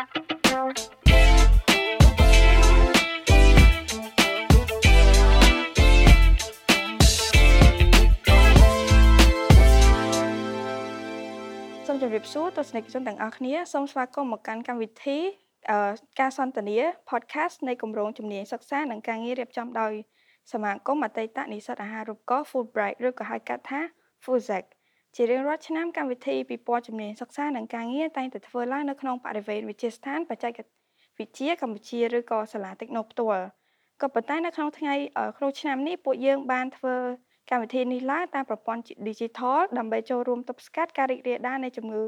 [0.00, 0.06] សូ
[11.94, 15.18] មជម្រាបសួរទស្សនិកជនទាំងអស់គ្នាសូមស្វាគមន៍មកកាន់កម្មវិធី
[16.20, 16.78] ការសន្ទនា
[17.10, 19.92] podcast នៃគម្រោងជំនាញសិក្សានិងការងាររៀបចំដោយ
[20.52, 23.80] សមាគមអតីតនិស្សិតអាហារូបករណ៍ Fulbright ឬក៏ហៅកាត់ថា
[24.24, 24.64] FUZEC
[25.16, 30.52] ជារៀងរាល់ឆ្នាំកម្មវិធីពិព័រណ៍ជំនាញសិក្សានិងការងារតែងតែធ្វើឡើងនៅក្នុងបរិវេណវិទ្យាស្ថានបច្ចេក
[31.18, 33.44] វិទ្យាកម្ពុជាឬក៏សាលាតិចណូផ្ទាល់
[34.02, 34.94] ក៏ប៉ុន្តែនៅក្នុងថ្ងៃ
[35.36, 36.96] ក្នុងឆ្នាំនេះពួកយើងបានធ្វើ
[37.50, 42.02] កម្មវិធីនេះឡើងតាមប្រព័ន្ធ Digital ដើម្បីចូលរួមទប់ស្កាត់ការរីករាលដាលនៃជំងឺ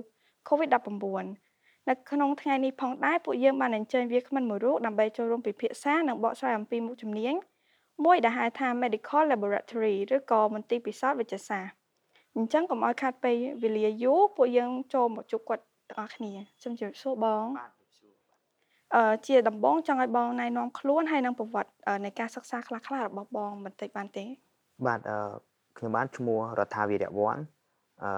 [0.49, 1.27] Covid-19
[1.89, 7.35] នៅក្នុងថ្ងៃនេះផងដែរពួកយើងបានអញ្ជើញវាគ្មិនមួយរូបដើម្បីចូលរួមពិភាក្សានិងបកស្រាយអំពីមុខជំនាញ
[8.05, 11.82] មួយដែលហៅថា Medical Laboratory ឬក៏មន្ទីរពិសោធន៍វិទ្យាសាស្ត្រ
[12.37, 17.47] អញ្ចឹងកុំឲ្យខាត់ពេលវេលាយូរពួកយើងចូលមកជួបគាត់ទាំងអស់គ្នាខ្ញុំជម្រាបសួរបង
[18.95, 21.71] អឺជាដំបងចង់ឲ្យបងណែនាំខ្លួនហើយនឹងប្រវត្តិ
[22.05, 24.25] នៃការសិក្សាខ្លះៗរបស់បងបន្តិចបានទេ
[24.87, 25.19] បាទអឺ
[25.79, 27.37] ខ្ញុំបានឈ្មោះរដ្ឋាវីរៈវ័ន
[28.05, 28.13] អឺ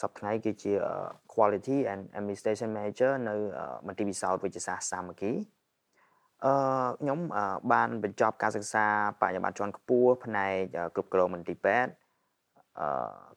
[0.00, 0.72] សប្តាហ៍ថ្ងៃគឺជា
[1.32, 3.34] Quality and Administration Manager នៅ
[3.86, 5.32] មន្ទីរពិសោធន៍វិទ្យាសាស្ត្រសាមគ្គី
[6.44, 6.52] អឺ
[7.00, 7.18] ខ្ញុំ
[7.72, 8.86] បានបញ្ចប់ការសិក្សា
[9.20, 10.54] បរិញ្ញាបត្រជាន់ខ្ពស់ផ្នែក
[10.94, 12.09] គ្រប់គ្រងមន្ទីរពេទ្យអឺ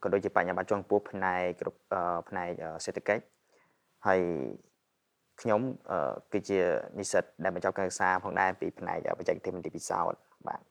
[0.04, 1.80] ក៏ដូចជាបរិញ្ញាបត្រជាន់ខ្ពស់ផ្នែកគ្រប់
[2.30, 2.50] ផ្នែក
[2.86, 3.24] សេដ្ឋកិច្ច
[4.08, 4.22] ហើយ
[5.42, 5.62] ខ្ញុំ
[6.34, 6.60] គឺជា
[7.00, 10.62] និស្សិតដែលបញ្ចប់ការសិក្សាផងដែរពីផ្នែកបច្ចេកទេសមន្ទីរពិសោធន៍បាទ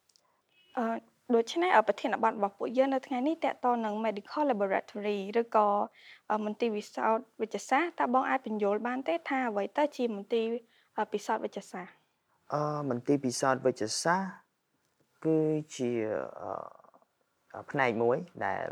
[0.78, 0.87] អឺ
[1.34, 5.69] ដូច្នេះប្រធានបទរបស់ពួកយើងនៅថ្ងៃនេះតកតនឹង medical laboratory ឬក៏
[6.45, 10.47] មន្ទីរវិសោធន៍វិទ្យាសាស្ត្រតើបងអាចបញ្យល់បានទេថាអ្វីទៅជាមន្ទីរ
[11.12, 11.93] ពិសោធន៍វិទ្យាសាស្ត្រ
[12.55, 14.33] អឺមន្ទីរពិសោធន៍វិទ្យាសាស្ត្រ
[15.25, 15.39] គឺ
[15.77, 15.91] ជា
[17.70, 18.67] ផ្នែកមួយដែល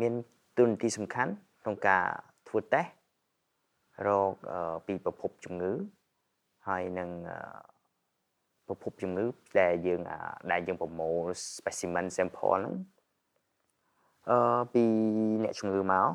[0.00, 0.12] មាន
[0.58, 2.04] ទូនាទីសំខាន់ក្នុងការ
[2.48, 2.90] ធ្វើតេស្ត
[4.06, 4.32] រក
[4.86, 5.72] ពីប្រភពជំងឺ
[6.68, 7.10] ហើយនឹង
[8.66, 9.24] ប្រភពជំងឺ
[9.60, 10.00] ដែលយើង
[10.52, 11.22] ដែលយើងប្រមូល
[11.56, 12.74] specimen sample ហ្នឹង
[14.30, 14.84] អឺពី
[15.44, 16.06] អ្នកជំងឺមក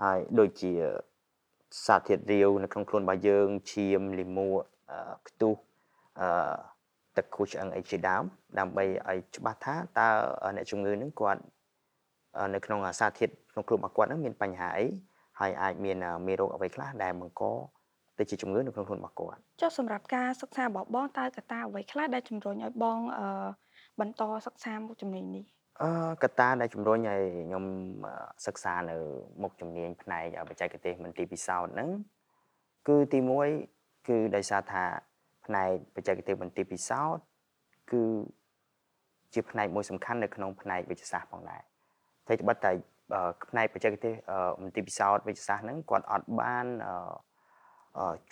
[0.00, 0.72] ហើយដូចជា
[1.86, 4.60] សារធាតុរាវនៅក្នុងខ្លួនរបស់យើងឈាមលិមួក
[5.28, 5.54] ខ្ទុះ
[6.20, 6.28] អឺ
[7.16, 8.24] ទឹកខូចឆ្អឹងអីជាដើម
[8.58, 10.08] ដើម្បីឲ្យច្បាស់ថាតើ
[10.56, 11.42] អ្នកជំងឺនឹងគាត់
[12.54, 14.86] នៅក្នុងសារធាតុក្នុងខ្លួនរបស់គាត់នឹងមានបញ្ហាអី
[15.40, 17.42] ហើយអាចមានមេរោគអ្វីខ្លះដែលបង្ក
[18.18, 23.26] ទៅជាជំងឺនៅក្នុងខ្លួនរបស់គាត់ចុះសម្រាប់ការសិក្សារបស់បងតើកត្តាអ្វីខ្លះដែលជំរុញឲ្យបងអឺ
[24.00, 25.44] បន្តសិក្សាមុខជំនាញនេះ
[25.82, 25.90] អឺ
[26.22, 27.64] កត្តាដែលជំរុញឲ្យខ្ញុំ
[28.46, 28.96] សិក្សានៅ
[29.42, 31.90] មុខជំនាញផ្នែកបច្ចេកទេសមន្ទីរពិសោធន៍ហ្នឹង
[32.88, 33.18] គឺទី
[33.64, 34.84] 1គឺដោយសារថា
[35.50, 37.22] ផ្នែកបច្ចេកទេសមន្ទីរពិសោធន៍
[37.92, 38.02] គឺ
[39.34, 41.62] ជាផ្នែកមួយសំខាន់នៅក្នុងផ្នែកវិទ្យាសាស្ត្រផងដែរ
[42.28, 42.72] តែត្បិតតែ
[43.50, 44.14] ផ្នែកបច្ចេកទេស
[44.62, 46.66] មន្ទីរពិសោធន៍វិទ្យាសាស្ត្រហ្នឹងគាត់អត់បាន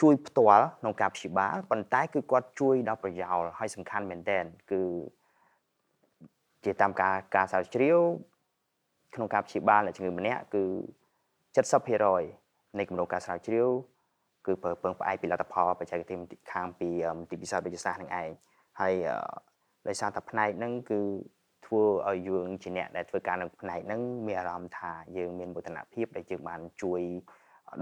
[0.00, 4.82] ជួយផ្ទាល់ក្នុងការព្យាបាលប៉ុន្តែគឺគាត់ជួយដល់ប្រយោលហើយសំខាន់មែនទែនគឺ
[6.64, 7.98] ជាតាមការការស្រាវជ្រាវ
[9.14, 10.64] ក្នុងការព្យាបាលអ្នកជំងឺម្នាក់គឺ
[11.56, 13.68] 70%នៃគម្រោងការស្រាវជ្រាវ
[14.48, 16.18] គឺពឹងផ្អែកពីលទ្ធផលបច្ចេកទេស
[16.52, 16.88] ខាងពី
[17.18, 18.30] មន្ទីរពិសោធន៍វិទ្យាសាស្ត្រនឹងឯង
[18.80, 18.94] ហើយ
[19.88, 21.00] ដោយសារតែផ្នែកហ្នឹងគឺ
[21.66, 27.00] ធ្វើឲ្យយើងជាអ្នកដែលធ្វើការនៅផ្នែកហ្នឹងមានអារម្មណ៍ថាយើងមានមោទនភាពដែលយើងបានជួយ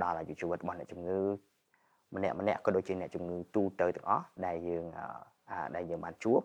[0.02, 1.20] ដល់អាយុជីវិតរបស់អ្នកជំងឺ
[2.14, 4.84] ម្នាក់ម្នាក់ក៏ដូចជាអ្នកជំងឺទូទៅទាំងអស់ដែលយើង
[5.76, 6.40] ដែលយើងបានជួប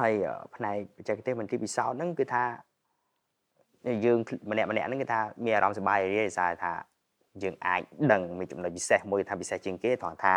[0.00, 0.12] ហើយ
[0.54, 2.44] ផ្នែកបច្ចេកទេសមន្ទីរពិសោធន៍ហ្នឹងគឺថា
[4.04, 4.18] យើង
[4.50, 6.72] ម្នាក់ម្នាក់ហ្នឹងគឺថាមានអារម្មណ៍សប្បាយរីករាយសារថា
[7.42, 7.82] យើងអាច
[8.12, 10.36] ដឹងមានចំណុចពិសេសមួយថាពិសេសជាងគេត្រង់ថា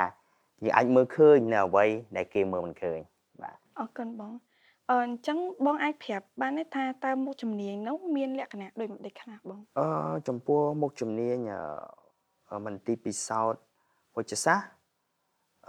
[0.63, 1.85] យើងអាចមើលឃើញនៅអ្វី
[2.17, 2.99] ដែលគេមើលមិនឃើញ
[3.41, 4.33] បាទអរគុណបង
[4.89, 9.87] អឺអញ្ចឹងបងអាចប្រាប់បានទេថាតើមុខជំនាញនោះមានលក្ខណៈដូចម្តេចខ្លះបងអឺ
[10.27, 11.37] ចំពោះមុខជំនាញ
[12.65, 13.61] មន្ទីរពិសោធន៍
[14.17, 14.67] វិទ្យាសាស្ត្រ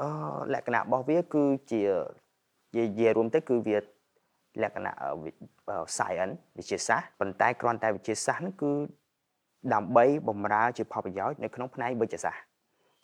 [0.01, 0.09] អឺ
[0.55, 1.83] លក្ខណៈរបស់វាគឺជា
[2.77, 3.79] និយាយរួមទៅគឺវា
[4.63, 4.95] លក្ខណៈ
[5.97, 8.73] science វិទ្យាសាស្ត្រប៉ុន្តែគ្រាន់តែវិទ្យាសាស្ត្រហ្នឹងគឺ
[9.75, 12.43] ដើម្បីបំរើជាផលប្រយោជន៍នៅក្នុងផ្នែកវិទ្យាសាស្ត្រ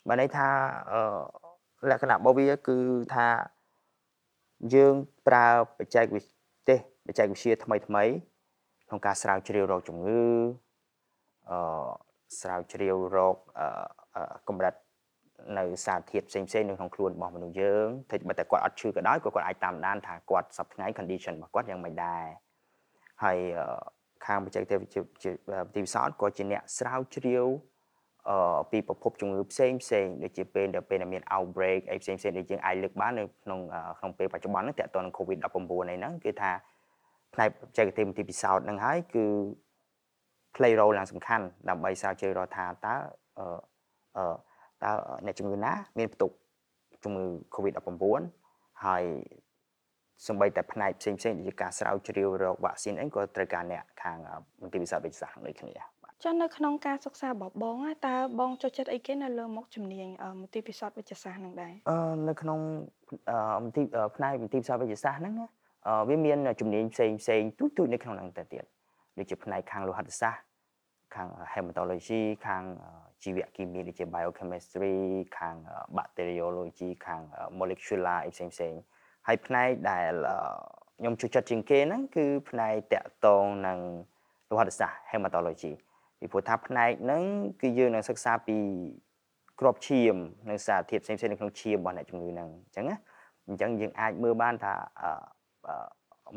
[0.07, 0.47] បានន័យថា
[0.91, 2.77] អឺលក្ខណៈរបស់វាគឺ
[3.15, 3.27] ថា
[4.73, 4.93] យើង
[5.27, 5.45] ប្រើ
[5.77, 6.75] បច្ចេកវិទ្យា
[7.07, 8.03] បច្ចេកវិទ្យាថ្មីថ្មី
[8.87, 10.23] ក្នុងការស្រាវជ្រាវរោគជំងឺ
[11.49, 11.59] អឺ
[12.41, 13.35] ស្រាវជ្រាវរោគ
[14.47, 14.73] កម្រិត
[15.57, 22.23] នៅសារធាតុផ្សេងផ្សេងនៅក្នុងខ្លួនរបស់មនុស្សយើងតែបើតែគាត់អត់ឈឺក៏ដោយក៏គាត់អាចតាមដានថាគាត់សប្ថ្ងៃ condition របស់គាត់យ៉ាងម៉េចដែរ
[23.23, 23.37] ហើយ
[24.25, 25.09] ខាងបច្ចេកទេសវិទ្យាវិ
[25.73, 27.47] ទ្យាសាស្ត្រក៏ជាអ្នកស្រាវជ្រាវ
[28.29, 33.59] អឺពីប្រភពជំងឺផ្សេងផ្សេងដូចជាពេលដែលពេលមាន outbreak អីផ្សេងផ្សេងដែលយើងអាចលើកបាននៅក្នុង
[33.99, 35.47] ក្នុងពេលបច្ចុប្បន្នហ្នឹងតើតើនឹង COVID-19
[35.91, 36.51] អីហ្នឹងគឺថា
[37.33, 39.25] ផ្នែកបច្ចេកទេសវិទ្យាពិសោធន៍ហ្នឹងហើយគឺ
[40.55, 42.95] play role យ៉ាងសំខាន់ដើម្បីស្រាវជ្រាវរកថាតើ
[43.39, 43.45] អឺ
[44.17, 44.25] អឺ
[44.83, 44.91] តើ
[45.25, 46.31] អ្នកជំងឺណា មានផ្ទុក
[47.03, 47.25] ជំងឺ
[47.55, 48.21] COVID-19
[48.85, 49.03] ហើយ
[50.27, 54.17] សម្បីតែផ្នែកផ្សេងផ្សេងដូចជាការស្រាវជ្រាវរោគវ៉ាក់ស៊ីនអីក៏ត្រូវការអ្នកខាង
[54.61, 55.73] មន្ទីរវិស័យវេជ្ជសាស្ត្រដូចគ្នា
[56.23, 57.75] ចានៅក្នុងការសិក្សារបស់បង
[58.07, 60.07] តើបងចូលចិត្តអីគេនៅលើមុខជំនាញ
[60.39, 61.97] មន្ទីរពិសោធន៍វិទ្យាសាស្ត្រនឹងដែរអឺ
[62.29, 62.59] នៅក្នុង
[63.63, 63.85] មន្ទីរ
[64.15, 65.33] ផ្នែកមន្ទីរពិសោធន៍វិទ្យាសាស្ត្រហ្នឹង
[66.09, 68.63] វាមានជំនាញផ្សេងផ្សេងទូទៅនៅក្នុងហ្នឹងទៅទៀត
[69.17, 70.41] ដូចជាផ្នែកខាងលោហិតសាស្ត្រ
[71.15, 72.63] ខាង hematology ខាង
[73.23, 74.95] ជីវគីមីដូចជា biochemistry
[75.39, 75.55] ខាង
[75.97, 77.21] bacteriology ខាង
[77.59, 78.73] molecular អីផ្សេងផ្សេង
[79.27, 80.13] ហើយផ្នែកដែល
[80.99, 83.79] ខ្ញុំជួយចិត្តជាងគេហ្នឹងគឺផ្នែកតកតងនឹង
[84.49, 85.71] លោហិតសាស្ត្រ hematology
[86.19, 87.21] ពីព្រោះថាផ្នែកហ្នឹង
[87.61, 88.57] គឺយើងនឹងសិក្សាពី
[89.59, 90.15] ក្របឈាម
[90.49, 92.97] និងសារធាតុផ្សេងៗនៅក្នុងឈាមរបស់អ្នកជំងឺហ្នឹងអញ្ចឹងណា
[93.47, 94.73] អញ្ចឹងយើងអាចមើលបានថា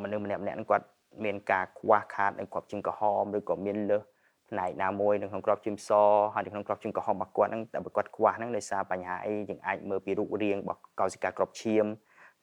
[0.03, 0.87] មនុស្សម្នាក់ម្នាក់ហ្នឹងគាត់
[1.25, 4.03] មានការខ្វះខាតនៅក្របជើងក្រហមឬក៏មានលើស
[4.51, 5.91] ផ្នែកណាមួយនៅក្នុងក្របជើងស
[6.35, 11.85] ហើយនៅក្នុងក្របជើងក្រហមរបស់គាត់ហ្នឹងតែបើគាត់ខ្វះហ្នឹងដោយសារបញ្ហាអីយើងអាចមើលពីរូបរាងរបស់កោសិកាក្របឈាម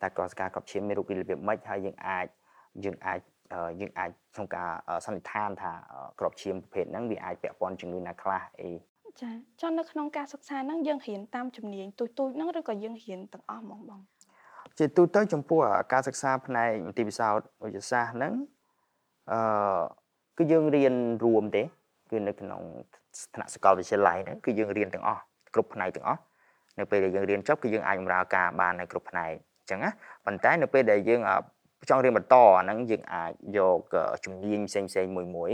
[0.03, 2.27] តើកោសិកាក្របឈាមមានរូបរាងរបៀបម៉េចហើយយើងអាច
[2.85, 3.19] យើងអាច
[3.81, 4.69] យើងអាចក្នុងការ
[5.05, 5.71] សន្និដ្ឋានថា
[6.19, 8.71] ក្របឈាមប្រភេទហ្នឹងវាអាចពាក់ព័ន្ធជំងឺណាខ្លះអី
[9.21, 9.29] ចា
[9.61, 14.01] ចុះនៅក្នុងការសិក្សាហ្នឹងយើងរៀនតាមជំនាញទូទូចហ្នឹងឬក៏យើងរៀនទាំងអស់ហ្មងបង
[14.77, 15.59] ជាទូទៅចំពោះ
[15.93, 18.33] ការសិក្សាផ្នែកមន្ទីរពិសោធន៍វិទ្យាសាស្ត្រហ្នឹង
[19.31, 19.39] អឺ
[20.37, 21.63] គឺយើងរៀនរួមទេ
[22.11, 22.61] គឺនៅក្នុង
[23.33, 25.21] ថ្នាក់សាកលវិទ្យាល័យហ្នឹងគឺយើងរៀនទាំងអស់
[25.53, 26.21] គ្រប់ផ្នែកទាំងអស់
[26.79, 29.89] នៅពេលដែលយើងរៀនចប់គឺយើងអាចបម្រើការបាននៅគ្រប់ផ្នែកអញ្ចឹងណា
[30.25, 31.21] ប៉ុន្តែនៅពេលដែលយើង
[31.89, 33.79] ចង់រៀនបន្តអាហ្នឹងយើងអាចយក
[34.25, 35.51] ជំនាញផ្សេងផ្សេងមួយមួយ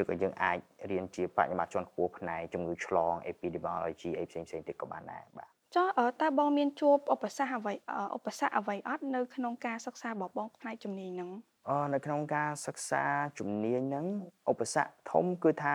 [0.00, 0.58] ឬក៏យើងអាច
[0.90, 5.86] រៀនជាបញ្ញាបត្រជាន់ខ្ពស់ផ្នែកជំងឺឆ្លង epidemiology អីផ្សេងផ្សេងទៀតក៏បានដែរបាទចុះ
[6.22, 7.72] តើបងមានជួបឧបសគ្គអ្វី
[8.16, 11.30] ឧបសគ្គអ្វីអត់នៅក្នុងការសិក្សារបស់បងផ្នែកជំនាញហ្នឹង
[11.68, 13.04] អឺនៅក្នុងការសិក្សា
[13.38, 14.06] ជំនាញហ្នឹង
[14.50, 15.74] ឧបសគ្គធំគឺថា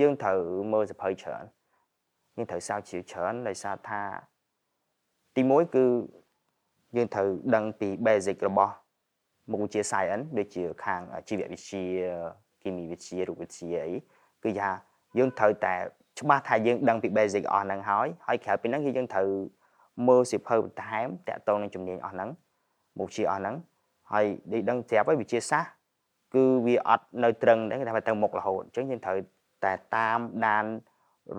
[0.00, 0.38] យើងត្រូវ
[0.72, 1.44] មើលសភៅច្រើន
[2.36, 4.02] យើងត្រូវស្រាវជ្រាវច្រើនដោយសារថា
[5.36, 5.84] ទី1គឺ
[6.96, 8.74] យើងត្រូវដឹងពី basic របស់
[9.50, 11.84] មុខវិជ្ជា science ដូចជាខាងជីវវិទ្យា
[12.62, 13.96] គីមីវិទ្យារូបវិទ្យាអី
[14.44, 14.70] គឺថា
[15.18, 15.74] យើងត្រូវតែ
[16.20, 19.28] ច្បាស់ថាយើងដឹងពី basic អស់ហ្នឹងហើយហើយក្រៅពីហ្នឹងគឺយើងត្រូវ
[20.08, 22.30] មើលសិភៅបន្ថែមតាក់ទងនឹងជំនាញអស់ហ្នឹង
[22.98, 23.56] មុខវិជ្ជាអស់ហ្នឹង
[24.12, 25.70] ហើយដូចដឹងស្រាប់ហើយវិទ្យាសាស្ត្រ
[26.34, 29.18] គឺវាអត់នៅត្រឹងទេគេថាទៅមុខរហូតអញ្ចឹងយើងត្រូវ
[29.64, 30.64] តែតាមដាន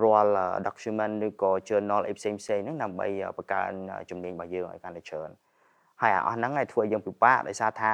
[0.01, 0.33] រាល់
[0.67, 3.07] document ឬក៏ journal អីផ្សេងផ្សេងហ្នឹងដើម្បី
[3.37, 3.71] បង្កើន
[4.09, 5.29] ជំនាញរបស់យើងឲ្យកាន់តែច្រើន
[6.01, 7.91] ហើយអាអស់ហ្នឹងឲ្យធ្វើយើងពិបាកដោយសារថា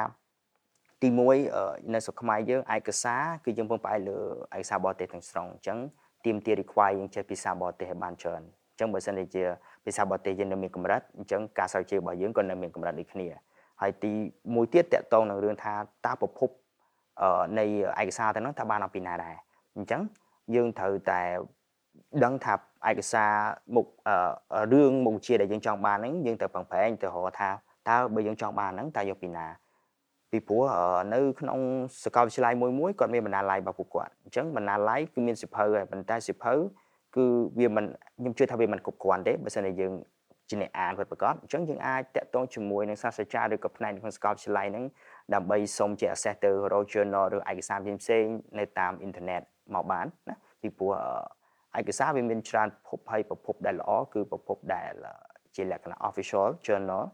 [1.02, 1.08] ទី
[1.50, 4.18] 1នៅស្រុកខ្មែរយើងឯកសារគឺយើងពឹងផ្អែកលើ
[4.56, 5.78] ឯកសារបរទេសទាំងស្រុងអញ្ចឹង
[6.24, 9.44] ទាមទារ require យើងចេះភាសាបរទេសឲ្យបានច្រើនអញ្ចឹងបើសិនជា
[9.84, 13.26] ភាសាបរទេសយើងនៅមានកម្រិតអញ្ចឹងការស្រាវជ្រាវរបស់យើងក៏នៅមានកម្រិតដូចគ្នា
[13.80, 14.12] ហើយទី
[14.54, 15.74] មួយទៀតតកតងនឹងរឿងថា
[16.06, 16.50] តើប្រភព
[17.58, 17.64] នៃ
[18.00, 19.36] ឯកសារទៅនោះតើបានអំពីណាដែរ
[19.76, 20.00] អញ្ចឹង
[20.54, 21.20] យើងត្រូវតែ
[22.24, 22.54] ដឹងថា
[22.90, 23.32] ឯកសារ
[23.74, 23.86] មុខ
[24.72, 27.50] រឿងមុខវិជ្ជាដែលយើងចង់បានហ្នឹងយើងត្រូវប្រឹងប្រែងទៅរកថា
[27.88, 29.46] តើបើយើងចង់បានហ្នឹងតើយកពីណា
[30.30, 30.62] ពីព្រោះ
[31.14, 31.58] នៅក្នុង
[32.04, 36.54] សាកលវិទ្យាល័យមួយមួយគាត់មានបណ្ណាល័យរបស់ពួកគាត់អញ្ចឹងបណ្ណាល័យគឺមានសិភៅហើយប៉ុន្តែសិភៅ
[37.16, 37.24] គឺ
[37.58, 37.84] វាមិន
[38.18, 39.92] ខ្ញុំជឿថាវាមិនគ្រប់គ្រាន់ទេបើមិនតែយើង
[40.48, 44.84] ជាអ្នកអានពិតប្រាកដអញ្ចឹងយើងអាចតាក់ទងជាមួយនឹងសាស្ត្រាចារ្យឬក៏ផ្នែកក្នុងសាកលវិទ្យាល័យហ្នឹង
[45.34, 49.42] ដើម្បីសុំជា access ទៅ raw journal ឬឯកសារផ្សេងៗនៅតាមអ៊ីនធឺណិត
[49.74, 50.92] មកបានណាពីព្រោះ
[51.78, 54.92] ឯកសារវាមានច្រើនប្រភពហើយប្រភពដែលល្អគឺប្រភពដែល
[55.56, 57.04] ជាលក្ខណៈ official journal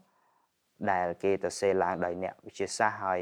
[0.91, 3.19] ដែលគេទៅសេឡើងដោយអ្នកវិទ្យាសាស្ត្រហើយ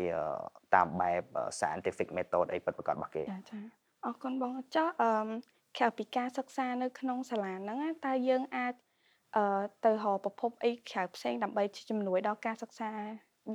[0.75, 1.23] តាមបែប
[1.59, 3.59] scientific method អីពិតប្រាកដរបស់គេចាចា
[4.05, 5.11] អរគុណបងចុះអឺ
[5.77, 8.73] ក្រៅពីការសិក្សានៅក្នុងសាលាហ្នឹងតើយើងអាច
[9.35, 12.91] អឺទៅរកប្រភពអីក្រៅផ្សេងដើម្បីជំនួយដល់ការសិក្សា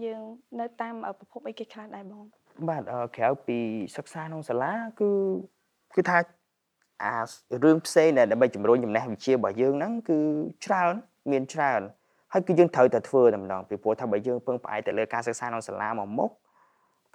[0.04, 0.22] យើង
[0.60, 2.24] នៅតាមប្រភពអីគេខ្លះដែរបង
[2.68, 2.82] បាទ
[3.16, 3.58] ក្រៅពី
[3.96, 5.10] សិក្សាក្នុងសាលាគឺ
[5.96, 6.18] គឺថា
[7.04, 7.16] អា
[7.64, 10.18] រឿងផ្សេងដែលដើម្បីជំរុញចំណេះវិជ្ជារបស់យើងហ្នឹងគឺ
[10.64, 10.94] ច្រើន
[11.30, 11.80] មានច្រើន
[12.32, 16.30] ហើយគឺយើងត្រូវតែធ្វើតែម្ដងពីព្រោះថាបើយើងពឹងផ្អែកទៅលើការសិក្សាក្នុងសាលាមកមុខ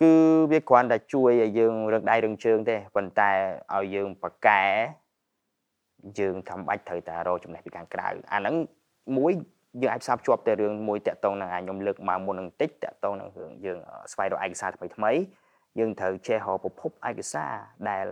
[0.01, 0.13] គឺ
[0.51, 3.31] វាគ្រាន់តែជួយឲ្យយើងរឹងដៃរឹងជើងទេប៉ុន្តែ
[3.75, 4.63] ឲ្យយើងប្រកែ
[6.19, 8.55] យើងធ្វើបាច់ត្រូវតែរកចំណេះពីខាងក្រៅអាហ្នឹង
[9.17, 9.31] មួយ
[9.81, 13.79] យើងអាចផ្សារភ្ជាប់ទៅរឿងមួយតាក់ទងនឹងខ្ញុំលើកមកមុននឹងតិចតាក់ទងនឹងរឿងយើង
[14.11, 15.11] ស្វែងរកឯកសារថ្មីថ្មី
[15.79, 17.51] យើងត្រូវចេះរកប្រភពឯកសារ
[17.89, 18.05] ដែល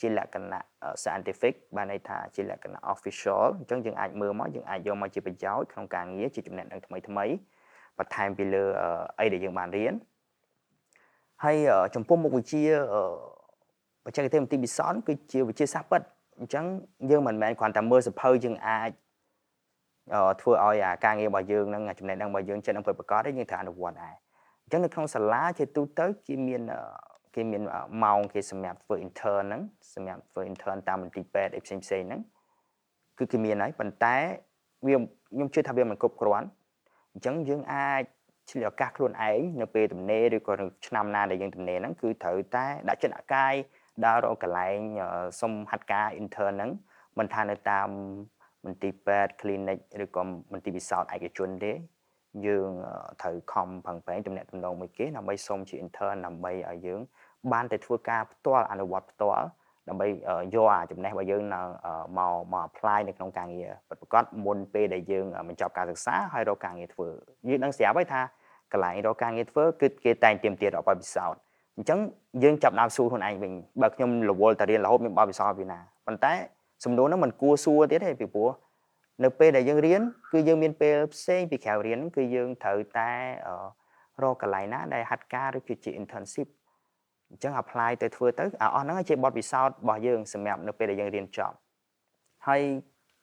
[0.00, 0.62] ជាលក្ខណៈ
[1.02, 7.24] scientific បានន័យថាជាលក្ខណៈ official អញ្ចឹងយើងអាចមើលមកយើងអាចយកមកជាប្រយោជន៍ក្នុងការងារជាចំណេះដឹងថ្មីថ្មី
[7.98, 8.64] បន្ថែមពីលើ
[9.20, 9.94] អីដែលយើងបានរៀន
[11.44, 11.56] ហើយ
[11.94, 12.62] ចំពោះមុខវិជ្ជា
[14.04, 16.02] បច្ចេកទេសមន្ទីរពិសោធន៍គឺជាវិជ្ជាសាស្ត្រពិត
[16.38, 16.64] អញ្ចឹង
[17.10, 18.90] យើងមិនមែនគ្រាន់តែមើលសភៅយើងអាច
[20.40, 24.14] ធ្វើឲ្យអាការងាររបស់យើងនឹងចំណេះដឹងរបស់យើងចិត្តនឹងពិតប្រាកដទេយើងត្រូវអនុវត្តដែរ
[24.62, 26.62] អញ្ចឹងនៅក្នុងសាលាជាទូទៅគេមាន
[27.34, 27.62] គេមាន
[28.04, 29.62] ម៉ោងគេសម្រាប់ធ្វើ intern ហ្នឹង
[29.94, 32.20] សម្រាប់ធ្វើ intern តាមមន្ទីរពេទ្យអីផ្សេងផ្សេងហ្នឹង
[33.18, 34.16] គឺគេមានហើយប៉ុន្តែ
[34.86, 36.48] វាខ្ញុំជឿថាវាមិនគ្រប់គ្រាន់
[37.12, 38.02] អញ្ចឹងយើងអាច
[38.50, 40.52] ឆ្លៀតឱកាសខ្លួនឯងនៅពេលទំនេរឬក៏
[40.86, 43.54] ឆ្នាំណាដែលយើងទំនេរហ្នឹងគឺត្រូវតែដាក់ចិត្តអាកាយ
[44.06, 44.78] ដើររកកន្លែង
[45.40, 46.70] សុំហាត់ការ intern ហ្នឹង
[47.18, 47.88] មិនថានៅតាម
[48.64, 50.22] មន្ទីរពេទ្យ clinic ឬក៏
[50.52, 51.72] មន្ទីរពិសោធន៍ឯកជនទេ
[52.46, 52.70] យើង
[53.22, 57.00] ត្រូវខំប្រឹងប្រែងទំនាក់ទំនងមួយគេដើម្បីសុំជា intern ដើម្បីឲ្យយើង
[57.52, 59.46] បានតែធ្វើការផ្ទាល់អនុវត្តផ្ទាល់
[59.88, 60.06] ដើម្បី
[60.54, 61.60] យកអាចំណេះរបស់យើងនៅ
[62.18, 67.08] មកមក apply នៅក្នុងការងារពិតប្រាកដមុនពេលដែលយើងបញ្ចប់ការសិក្សាហើយរកការងារធ្វើ
[67.48, 68.22] យើងដឹងស្រាប់ហើយថា
[68.72, 71.40] កន្លែងរកការងារធ្វើគឺគេតែងទាមទាររបបពិសោធន៍
[71.76, 71.98] អញ្ចឹង
[72.42, 76.32] យើងចាប់ដើមសួរខ្លួនឯងវិញបើខ្ញុំរវល់តែរៀនរហូតមានបបពិសោធន៍ពីណាប៉ុន្តែ
[76.84, 78.48] សំណួរហ្នឹងมันគួរសួរទៀតទេពីព្រោះ
[79.24, 80.00] នៅពេលដែលយើងរៀន
[80.32, 83.10] គឺយើងមានពេលផ្សេងពីក្រៅរៀនគឺយើងត្រូវតែ
[84.22, 86.48] រកកន្លែងណាដែលហាត់ការឬគឺជា internship
[87.30, 91.56] អញ្ចឹង apply ទៅធ្វើទៅអាអស់ហ្នឹងជាបទពិសោធន៍របស់យើងសម្រាប់នៅពេលដែលយើងរៀនចប់
[92.46, 92.60] ហើយ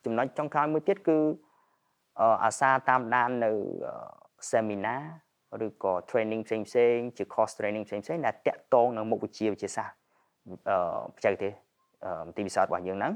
[0.06, 1.18] ចំណុចចុងក្រោយមួយទៀតគឺ
[2.44, 3.52] អាសាតាមដាននៅ
[4.52, 5.04] seminar
[5.66, 9.96] ឬក៏ training ផ្សេងផ្សេងជា course training ផ្សេងផ្សេងដែលតាក់ទងនឹងមុខវិជ្ជាវិទ្យាសាស្ត្រ
[10.70, 10.78] អឺ
[11.16, 11.54] បច្ចេកទេស
[12.38, 13.14] ទីពិសោធន៍របស់យើងហ្នឹង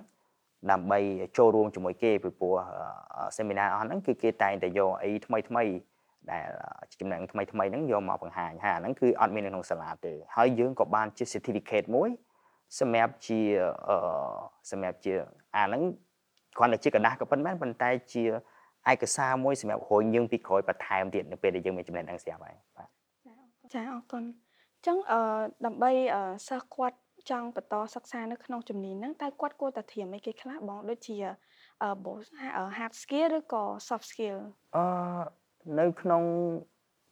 [0.70, 0.98] ដើម្បី
[1.36, 2.54] ចូលរួមជាមួយគេពីព្រោះ
[3.36, 5.64] seminar អស់ហ្នឹងគឺគេតែងតែយកអីថ្មីថ្មី
[6.30, 6.46] ដែល
[7.00, 12.10] ចំណេញថ្មីថ្មីហ្នឹងយកមកបង្ហាញហើយអាហ្នឹងគឺអត់មាននៅក្នុងសាលាទេហើយយើងក៏បានជា certificate មួយ
[12.80, 13.40] សម្រាប់ជា
[13.88, 13.96] អឺ
[14.70, 15.12] សម្រាប់ជា
[15.56, 15.82] អាហ្នឹង
[16.58, 18.24] គ្រាន់តែជាกระดาษក៏ប៉ុន្មានប៉ុន្តែជា
[18.90, 22.88] ឯកសារមួយសម្រាប់រុញយើងពីក្រោយបន្ថែមទៀតនៅពេលដែលយើងមានចំណេះដឹងស្រាប់ហើយបាទ
[23.74, 25.20] ចាអរគុណអញ្ចឹងអឺ
[25.66, 25.90] ដើម្បី
[26.48, 26.96] សិស្សគាត់
[27.29, 31.17] ចង់បន្តសិក្សានៅក្នុងជំនាញហ្នឹងតើគាត់គួរតែត្រៀមអីគេខ្លះបងដូចជា
[31.83, 34.37] អឺ hard skill ឬក៏ soft skill
[34.77, 34.85] អឺ
[35.79, 36.23] នៅក្នុង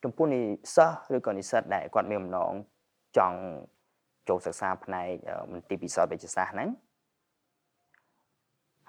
[0.03, 2.53] ចំពោះនិស្សិតឬក៏និស្សិតដែលគាត់មានបំណង
[3.17, 3.39] ចង់
[4.29, 5.09] ចូលសិក្សាផ្នែក
[5.51, 6.69] មន្ទីរពិសោធន៍វិទ្យាសាស្ត្រហ្នឹង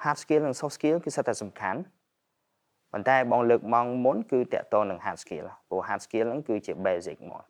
[0.02, 1.80] hard skill និង soft skill គឺសិតតែសំខាន់
[2.92, 7.44] ប៉ុន្តែបងលើកមកមុនគឺតកតនឹង hard skill ព្រោះ hard skill ហ្នឹងគឺជា basic មក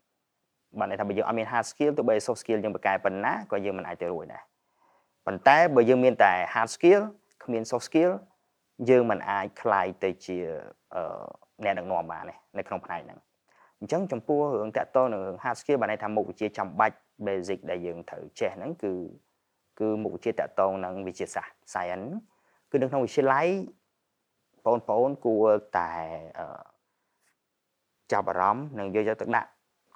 [0.80, 4.44] បានន័យថាបើយើងអត់មាន hard skill ទោះបី soft skill យើងបកកែប៉ុណ្ណាក៏យើងមិនអាចទៅរួចដែរ
[5.26, 7.02] ប៉ុន្តែបើយើងមានតែ hard skill
[7.44, 8.12] គ្មាន soft skill
[8.90, 10.38] យើងមិនអាចคลายទៅជា
[11.64, 13.20] អ្នកដឹកនាំបានទេនៅក្នុងផ្នែកហ្នឹង
[13.80, 18.94] អញ្ចឹងចំពោះរឿងតកតនឹង hard skill បានន័យថាមុខវិជ្ជាចាំបាច់ basic ដែលយើងត្រូវចេះហ្នឹងគឺ
[19.80, 22.10] គឺមុខវិជ្ជាតកតងនឹងវិទ្យាសាស្ត្រ science
[22.72, 23.48] គឺនៅក្នុងវិទ្យាល័យ
[24.66, 25.48] បងប្អូនគួរ
[25.78, 25.92] តែ
[28.12, 29.50] ចាប់អារម្មណ៍និងយកយកទៅដាក់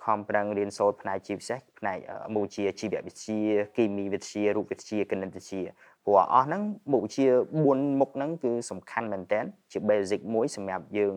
[0.05, 1.99] ខំប្រឹងរៀនសូត្រផ្នែកជាពិសេសផ្នែក
[2.35, 3.41] មុខវិជ្ជាជីវវិទ្យា
[3.77, 5.63] គីមីវិទ្យារូបវិទ្យាគណិតវិទ្យា
[6.05, 7.27] ព្រោះអស់ហ្នឹងមុខវិជ្ជា
[7.65, 9.41] 4មុខហ្នឹងគឺសំខាន់មែនតើ
[9.73, 11.15] ជា basic មួយសម្រាប់យើង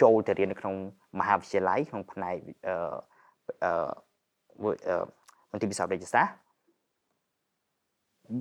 [0.00, 0.74] ចូលទៅរៀននៅក្នុង
[1.18, 2.36] មហាវិទ្យាល័យក្នុងផ្នែក
[2.68, 2.74] អឺ
[3.64, 5.04] អឺ
[5.52, 6.34] មន្ទីរពិសោធន៍វិទ្យាសាស្ត្រ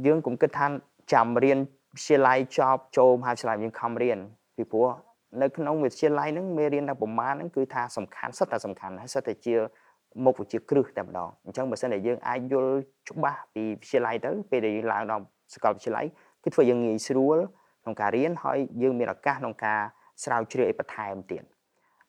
[0.06, 0.68] យើងកុំគិតថា
[1.14, 1.58] ចាំរៀន
[1.94, 4.18] វិទ្យាល័យចប់ចូលមហាវិទ្យាល័យយើងខំរៀន
[4.58, 4.90] ពីព្រោះ
[5.42, 9.56] នៅក្នុងវិទ្យាល័យហ្នឹងមេរៀនតែប្រមាណហ្នឹងគឺថាសំខាន់សិតតែសំខាន់ហើយសិតតែជា
[10.26, 12.74] មុខវិជ្ជាគ្រឹះតែម្ដងអញ្ចឹងបើសិនតែយើងអាចយល់
[13.10, 16.06] ច្បាស់ពីវិទ្យាល័យទៅពេលដែលយើងឡើងដល់សាកលវិទ្យាល័យ
[16.44, 17.38] គឺធ្វើយើងងាយស្រួល
[17.84, 19.80] ក្នុងការរៀនហើយយើងមានឱកាសក្នុងការ
[20.24, 21.44] ស្រាវជ្រាវអីបន្ថែមទៀត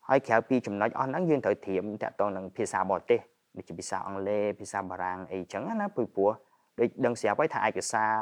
[0.07, 3.19] ហើយក្រៅពីចំណុចអស់ហ្នឹងយើងត្រូវត្រៀមតាក់ទងនឹងភាសាបរទេស
[3.57, 6.31] ដូចជាភាសាអង់គ្លេសភាសាបារាំងអីចឹងណាព្រោះ
[6.79, 8.13] ដូចដឹងស្រាប់ហើយថាឯកសារ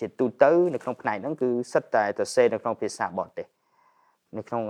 [0.00, 3.46] ជាទូទៅនៅក្នុងផ្នែកហ្នឹងគឺសិតតែទៅសេនៅក្នុងភាសាបរទេស
[4.36, 4.62] នៅក្នុង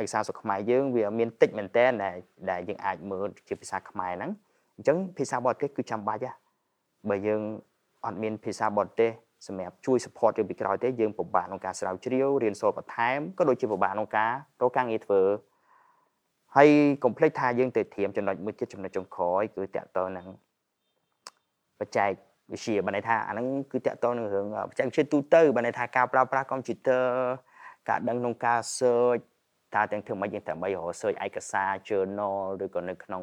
[0.00, 2.16] ឯកសារស្រុកខ្មែរយើងវាមានតិចមែនតើដែល
[2.50, 4.30] ដែលយើងអាចមើលជាភាសាខ្មែរហ្នឹង
[4.76, 6.34] អញ្ចឹងភាសាបរទេសគឺចាំបាច់ហ่ะ
[7.08, 7.40] បើយើង
[8.06, 9.10] អត់មានភាសាបរទេស
[9.46, 15.22] សម្រាប់ជួយ support យើងពីក្រោយទេយើងពិបាកក្នុងការស្រាវជ្រាវរៀនសូត្របន្ថែមក៏ដូចជាពិបាកក្នុងការរកការងារធ្វើ
[16.56, 16.68] ហើយ
[17.04, 20.26] កុំភ្លេចថាយើងទៅត្រៀមចំណុចមួយទៀតចំណុចចុងក្រោយគឺតកតនឹង
[21.80, 22.10] បច្ចេក
[22.52, 27.04] វិទ្យាបានន័យថាអាហ្នឹងគឺតកតនឹងរឿងបច្ចេកវិទ្យាទូទៅបានន័យថាការប្រើប្រាស់ computer
[27.88, 29.22] ការដឹងក្នុងការ search
[29.74, 33.22] ថាទាំងធ្វើម៉េចយើងដើម្បីរក search ឯកសារ journal ឬក៏នៅក្នុង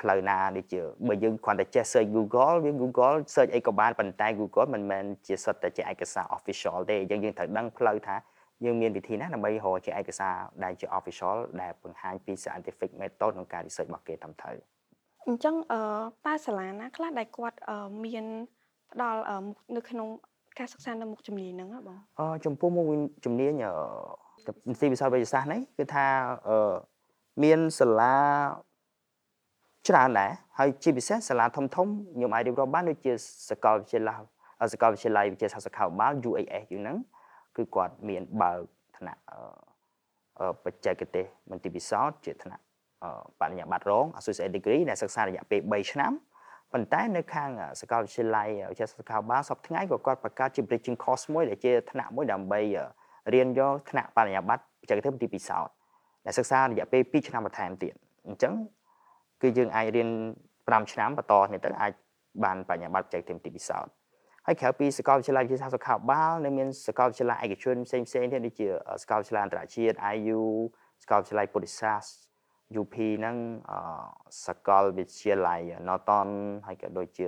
[0.00, 8.16] ផ្លូវណាដូចជាបើយើងគ្រាន់តែចេះ search Google វា Google search អីក៏បានប៉ុន្តែ Google មិនមែនជាសុទ្ធតែជាឯកសារ official ទេយើងយើងត្រូវដឹងផ្លូវថា
[8.64, 10.34] យើងមានវិធីណាដើម្បីរកជាឯកសារ
[10.64, 14.56] ដែលជា official ដែលបង្ហាញពី scientific method ក្នុងការ research របស់គេតាមត្រូវ
[15.26, 15.80] អញ្ចឹងអឺ
[16.26, 17.58] តើសាលាណាខ្លះដែលគាត់
[18.04, 18.26] មាន
[18.92, 19.20] ផ្ដល់
[19.76, 20.08] នៅក្នុង
[20.58, 22.86] ការសិក្សានៅមុខជំនាញហ្នឹងបងអឺចំពោះមុខ
[23.24, 23.52] ជំនាញ
[24.68, 26.06] វិទ្យាវិទ្យាវិទ្យាសាស្ត្រនេះគឺថា
[26.48, 26.74] អឺ
[27.42, 28.16] មានសាលា
[29.88, 33.12] ច្រើនដែរហើយជាពិសេសសាលាធំធំខ្ញុំអាចរៀបរាប់បានដូចជា
[33.50, 34.20] សាកលវិទ្យាល័យ
[34.72, 36.96] សាកលវិទ្យាល័យវិទ្យាសាស្ត្រសាខាបាល UAS យូរហ្នឹង
[37.56, 38.60] គឺគាត់មានបើក
[38.96, 39.20] ថ្នាក់
[40.64, 42.62] បច្ចេកទេសមន្ទីរពិសោធន៍ជាថ្នាក់
[43.40, 46.12] បរិញ្ញាបត្ររង Associate Degree ដែលសិក្សារយៈពេល3ឆ្នាំ
[46.72, 52.60] ប៉ុន្តែនៅខាងសាកលវិទ្យាល័យវិទ្យាសាស្ត្រសាខាបាលសពថ្ងៃក៏គាត់បង្កើតជា bridging course មួយដែលជាថ្នាក់មួយដើម្បី
[53.34, 55.72] រៀនយកថ្នាក់បរិញ្ញាបត្របច្ចេកទេសទីពិសោធន៍
[56.26, 57.94] ដែលសិក្សារយៈពេល2ឆ្នាំបន្ថែមទៀត
[58.26, 58.54] អញ្ចឹង
[59.42, 60.08] គឺយើងអាចរៀន
[60.54, 61.92] 5ឆ្នាំបន្តនេះទៅអាច
[62.44, 63.92] បានបរិញ្ញាបត្របច្ចេកទេសទីពិសោធន៍
[64.46, 68.68] ហើយក្រៅពីសាកលវិទ្យាល័យវិទ្យាសាស្ត្រសុខាភិបាលនៅមានសាកលវិទ្យាល័យឯកជនផ្សេងផ្សេងទៀតដូចជា
[69.02, 70.42] សាកលវិទ្យាល័យអន្តរជាតិ IU
[71.02, 72.10] សាកលវិទ្យាល័យពុទ្ធសាស្ត្រ
[72.80, 73.36] UP ហ្នឹង
[74.46, 76.28] សាកលវិទ្យាល័យ Norton
[76.66, 77.26] ហើយក៏ដូចជា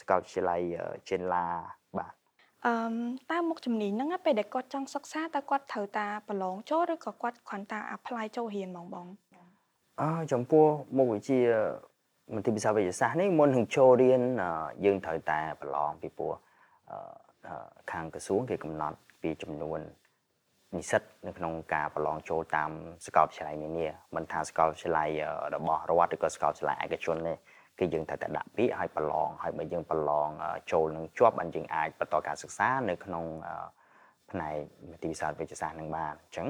[0.00, 0.60] សាកលវិទ្យាល័យ
[1.08, 1.44] Chenla
[1.98, 2.12] បាទ
[2.66, 2.74] អឺ
[3.30, 9.06] តើមុខជំនាញហ្នឹងពេលដែលគាត់ចង់សិក្សាតើគាត់ត្រូវតាប្រឡងចូលឬក៏គាត់គ្រាន់តែ apply ចូលរៀនហ្មងបង
[10.00, 10.64] អឺចំពោះ
[10.96, 11.40] មុខវិជ្ជា
[12.34, 14.20] មន្ទីរវិទ្យាវិទ្យាសាស្ត្រនេះមុននឹងចូលរៀន
[14.84, 16.32] យើងត្រូវតែប្រឡងពីព្រោះ
[17.92, 19.80] ខាងក្រសួងគេកំណត់ពីចំនួន
[20.76, 22.70] និស្សិតនៅក្នុងការប្រឡងចូលតាម
[23.06, 23.86] សាកលវិទ្យាល័យនានា
[24.16, 25.08] មិនថាសាកលវិទ្យាល័យ
[25.54, 27.34] របស់រដ្ឋឬក៏សាកលវិទ្យាល័យឯកជនទេ
[27.78, 30.28] គឺយើងត្រូវតែដាក់ពាក្យឲ្យប្រឡងហើយបើយើងប្រឡង
[30.72, 33.24] ចូលនឹងជាប់បានយើងអាចបន្តការសិក្សានៅក្នុង
[34.30, 34.56] ផ្នែក
[34.92, 36.46] វិទ្យាសាស្ត្រវិទ្យាសាស្ត្រនឹងបានអញ្ចឹង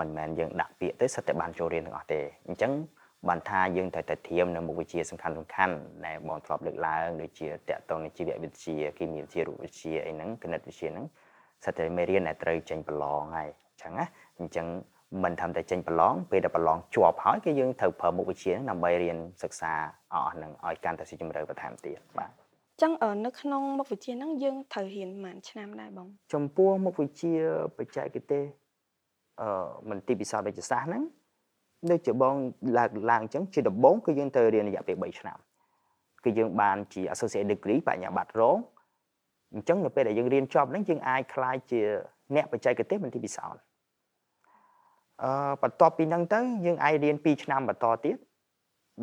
[0.00, 2.72] មិនមែនយើងដាក់ពាក្យទៅសិតតែបានចូលរៀនទាំងអស់ទេអញ្ចឹង
[3.28, 5.74] បានថាយើងត្រូវតែត្រៀមនៅមុខវិជ្ជាសំខាន់សំខាន់
[6.06, 11.06] ដែលបងធ្លាប់លើកឡើងដូចជាតកតងនឹងជីវវិទ្យាគីមីវិទ្យារូបវិទ្យាអីហ្នឹងគណិតវិទ្យាហ្នឹង
[11.64, 14.06] សិតតែមេរៀនដែលត្រូវចេញប្រឡងហើយអញ្ចឹងណា
[14.40, 14.66] អញ្ចឹង
[15.24, 19.72] មិនធ្វើតែចេញប្រឡងពេលដែលប្រឡងជាប់ហើយគឺយើងត្រូវប្រើមុខវិជ្ជាហ្នឹងដើម្បីរៀនសិក្សា
[20.12, 22.30] អស់ហ្នឹងឲ្យកាន់តែស៊ីជម្រៅបន្ថែមទៀតបាទ
[22.82, 22.92] ចឹង
[23.26, 27.32] នៅក្នុងមុខវិជ្ជាហ្នឹងយើងត្រូវរៀនប្រហែលឆ្នាំដែរបង ចំពោះមុខវិជ្ជា
[27.78, 28.42] បច្ចេកទេស
[29.40, 29.48] អឺ
[29.90, 31.02] មន្ទីរពិសោធន៍វិទ្យាសាស្ត្រហ្នឹង
[31.90, 32.34] ដូចជាបង
[32.78, 35.38] ឡើងឡើងអញ្ចឹងជាដំបូងគឺយើងត្រូវរៀនរយៈពេល3ឆ្នាំ
[36.24, 38.56] គឺយើងបានជា associate degree បញ្ញាបត្ររង
[39.54, 41.80] អញ្ចឹងនៅពេលដែលយើងរៀនចប់ហ្នឹងយើងអាចក្លាយជា
[42.34, 43.62] អ្នកបច្ចេកទេសមន្ទីរពិសោធន៍
[45.22, 48.16] អឺបន្ទាប់ពីហ្នឹងទៅយើងអាចរៀន2ឆ្នាំបន្តទៀត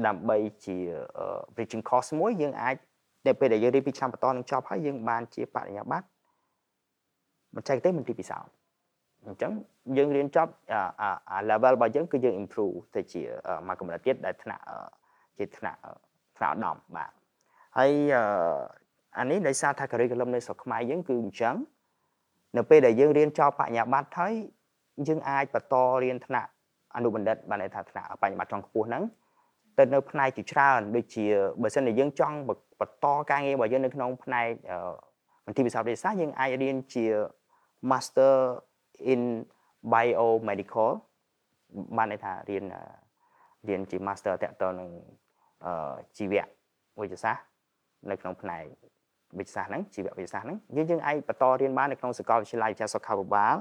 [0.08, 0.78] ដើម្បីជា
[1.56, 2.76] bridging course មួយយើងអាច
[3.28, 6.08] នៅពេលដែលយើងរៀន2ឆ្នាំបន្តនឹងចប់ហើយយើងបានជាបរិញ្ញាបត្រ
[7.56, 8.52] បច្ចេកទេសមន្ទីរពិសោធន៍
[9.28, 9.52] អញ្ចឹង
[9.98, 10.52] យើងរៀនចប់
[11.32, 13.22] អា level របស់យើងគឺយើង improve ទៅជា
[13.68, 14.64] មួយកម្រិតទៀតដែលថ្នាក់
[15.38, 15.80] ជាថ្នាក់
[16.38, 17.12] ថ្នាក់ឧត្តមបាទ
[17.78, 17.92] ហើយ
[19.20, 21.56] អានេះដោយសារថា curriculum នៅស្រុកខ្មែរយើងគឺអញ្ចឹង
[22.58, 24.34] នៅពេលដែលយើងរៀនចប់បញ្ញាបត្រហើយ
[25.08, 26.50] យើងអាចបន្តរៀនថ្នាក់
[26.96, 29.04] អនុបណ្ឌិតបានន័យថាថ្នាក់បញ្ញាបត្រចុងខ្ពស់ហ្នឹង
[29.78, 31.26] ទៅនៅផ្នែកជាច្រើនដូចជា
[31.62, 32.36] បើសិនជាយើងចង់
[32.80, 34.50] បន្តការងាររបស់យើងនៅក្នុងផ្នែក
[35.46, 37.06] មន្ទីរវិស័យវិទ្យាសាស្ត្រយើងអាចរៀនជា
[37.92, 38.36] Master
[39.14, 39.22] in
[39.94, 40.92] biomedical
[41.98, 42.64] បានន័យថារៀន
[43.68, 44.90] រៀនជា master តកតនឹង
[46.18, 46.34] ជីវ
[47.00, 47.44] វិទ្យាសាស្ត្រ
[48.10, 48.64] នៅក្នុងផ្នែក
[49.38, 53.56] វិទ្យាសាស្ត្រហ្នឹងជីវវិទ្យាសាស្ត្រហ្នឹងយើងយើងអាចបន្តរៀនបាននៅក្នុងសាកលវិទ្យាល័យវិទ្យាសុខាភិបាល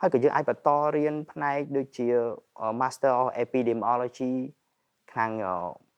[0.00, 2.06] ហើយក៏យើងអាចបន្តរៀនផ្នែកដូចជា
[2.80, 4.34] Master of Epidemiology
[5.14, 5.30] ខាង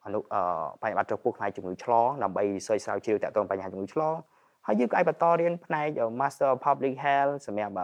[0.05, 0.21] អនុ
[0.83, 4.17] បញ្ហាចំពោះផ្នែកជំងឺឆ្លងដើម្បី research ស្រាវជ្រាវតាក់ទងបញ្ហាជំងឺឆ្លង
[4.67, 5.89] ហើយយើងក៏អាចបន្តរៀនផ្នែក
[6.21, 7.75] Master of Public Health សម្រាប់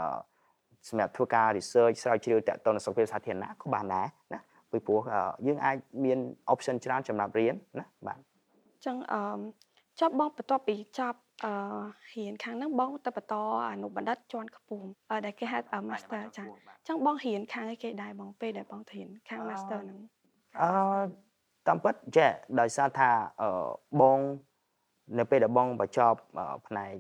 [0.89, 4.41] សម្រាប់ធ្វើការ research ស្រាវជ្រាវតាក់ទងនឹងសុខភាពសាធារណៈក៏បានដែរណា
[4.73, 5.01] ពីព្រោះ
[5.47, 6.19] យើងអាចមាន
[6.53, 9.21] option ច្រើនសម្រាប់រៀនណាបាទអញ្ចឹងអឺ
[10.01, 11.53] ចប់បងបន្ទាប់ពីចប់អឺ
[12.13, 13.35] រៀនខាងហ្នឹងបងទៅបន្ត
[13.71, 14.89] អនុបណ្ឌិតជាន់ខ្ពស់
[15.25, 15.59] ដែលគេហៅ
[15.91, 19.99] master ចាអញ្ចឹងបងរៀនខាងឯគេដែរបងពេលដែលបងរៀនខាង master ហ្នឹង
[20.61, 20.71] អឺ
[21.67, 22.27] តាមពិតចា
[22.61, 23.11] ដោយសារថា
[23.43, 23.49] អឺ
[24.01, 24.19] បង
[25.19, 26.19] នៅពេលដែលបងបញ្ចប់
[26.67, 26.93] ផ្នែក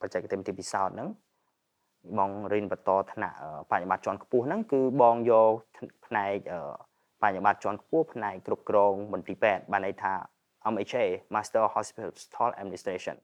[0.00, 1.08] បច្ចេកទេសទីពិសោធន៍ហ្នឹង
[2.18, 3.36] បងរៀនបន្តថ្នាក់
[3.70, 5.52] បញ្ញាបត្រជាន់ខ្ពស់ហ្នឹងគឺបងយក
[6.06, 6.36] ផ្នែក
[7.22, 10.14] បញ្ញាបត្រជាន់ខ្ពស់ផ្នែកគ្រប់គ្រងមន្ទីរពេទ្យបានន័យថា
[10.72, 13.16] MHA Master Hospital Administration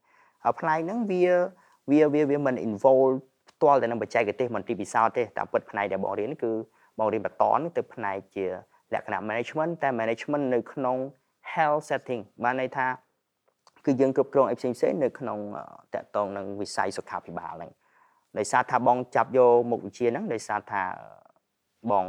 [0.44, 1.24] ហើយផ្នែកហ្នឹងវា
[1.90, 3.14] វាវាវាមិន involve
[3.50, 6.52] ផ្ទាល់ទៅនឹងបច្ចេកទេសមន្ទីរពិសោធន៍ទេតាមពិតផ្នែកដែលបងរៀនគឺ
[6.98, 7.44] បងរៀនបន្ត
[7.76, 8.46] ទៅផ្នែកជា
[8.94, 10.96] លក្ខណៈ management តែ management នៅក្នុង
[11.54, 12.86] health setting បានន័យថា
[13.84, 15.38] គឺយើងគ្រប់គ្រងអីផ្សេងផ្សេងនៅក្នុង
[15.94, 17.72] តកតងនឹងវិស័យសុខាភិបាលហ្នឹង
[18.38, 20.82] ដោយសារថាបងចាប់យកមុខវិជ្ជាហ្នឹងដោយសារថា
[21.92, 22.04] បង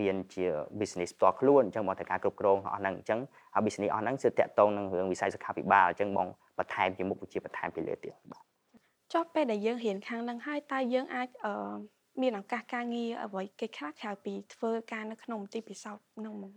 [0.00, 0.46] មានជា
[0.78, 3.20] business ផ្ទាល់ខ្លួនអញ្ចឹងបងត្រូវការគ្រប់គ្រងអស់ហ្នឹងអញ្ចឹង
[3.54, 8.42] ហើយ business អស់ហ្នឹងគឺតាក់ទងនឹងរឿងវិស័យសុខាភិបាលអញ្ចឹងបងបន្ថែមជាមុខវិជ្ជាបន្ថែមពីលើទៀតបាទ
[9.12, 11.52] ចុះពេលដែលយើងរៀនខាងហ្នឹងហើយតើយើងអាចអឺ
[12.22, 16.52] មានឱកាសការងារអ្វីគេខ្លះក្រៅពីធ្វើការនៅក្នុងមន្ទីរពិសោធន៍ហ្នឹងមក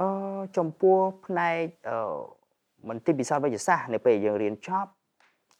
[0.00, 0.08] អឺ
[0.56, 1.98] ចំពោះផ្នែកអឺ
[2.88, 4.90] មន្ទីរពិសោធន៍វិទ្យាសាស្ត្រនៅពេលយើងរៀនចប់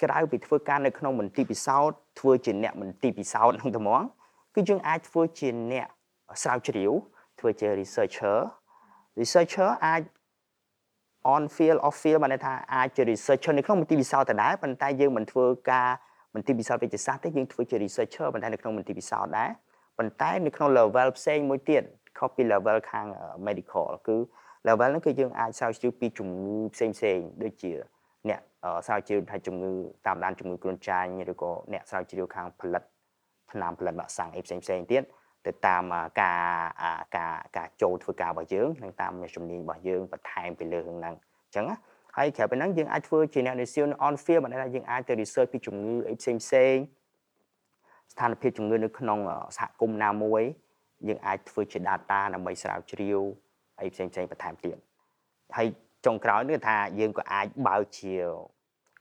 [0.03, 4.03] ក្រៅពីធ្វើការនៅក្នុងមន្ទីរពិសោធន៍ធ្វើជាអ្នកមន្ទីរពិសោធន៍ហ្នឹងតែហ្មង
[4.55, 5.89] គឺយើងអាចធ្វើជាអ្នក
[6.43, 6.93] ស្រាវជ្រាវ
[7.39, 8.39] ធ្វើជា researcher
[9.21, 10.03] researcher អាច
[11.35, 15.89] on field off field បានន័យថាអាចជា researcher នៅក្នុងមន្ទីរពិសោធន៍ដដែលប៉ុន្តែយើងមិនធ្វើការ
[16.35, 19.51] មន្ទីរពិសោធន៍វិទ្យាសាស្ត្រទេយើងធ្វើជា researcher ប៉ុន្តែនៅក្នុងមន្ទីរពិសោធន៍ដែរ
[19.99, 21.83] ប៉ុន្តែនៅក្នុង level ផ្សេងមួយទៀត
[22.19, 23.07] ខុសពី level ខាង
[23.47, 24.17] medical គឺ
[24.69, 27.73] level ហ្នឹងគឺយើងអាចស្រាវជ្រាវពីជំងឺផ្សេងផ្សេងដូចជា
[28.29, 28.41] អ្នក
[28.87, 29.73] ស្រាវជ្រាវថាជំងឺ
[30.07, 32.83] តាមដានជំងឺគ្រុនចាញ់ឬក៏អ្នកស្រាវជ្រាវខាងផលិត
[33.53, 35.03] ថ្នាំផលិតវ៉ាក់សាំងអីផ្សេងផ្សេងទៀត
[35.47, 35.83] ទៅតាម
[36.21, 36.43] ការ
[37.17, 41.15] ការការចូលធ្វើការរបស់យើងនិងតាមជំនាញរបស់យើងបន្ថែមពីលើរឿងហ្នឹង
[41.47, 41.77] អញ្ចឹងណា
[42.17, 46.77] ហើយក្រៅពីហ្នឹងយើងអាចធ្វើជាអ្នក research on field បានថាយើងអាចទៅ research ពីជំងឺអីផ្សេងផ្សេង
[48.13, 49.19] ស្ថានភាពជំងឺនៅក្នុង
[49.57, 50.43] សហគមន៍ណាមួយ
[51.09, 53.21] យើងអាចធ្វើជា data ដើម្បីស្រាវជ្រាវ
[53.81, 54.77] អីផ្សេងផ្សេងបន្ថែមទៀត
[55.57, 55.69] ហើយ
[56.07, 58.13] ចុងក្រោយនេះថាយើងក៏អាចបើកជា